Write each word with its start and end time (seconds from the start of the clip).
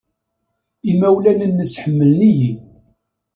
Imawlan-nnes 0.91 1.73
ḥemmlen-iyi. 1.83 2.51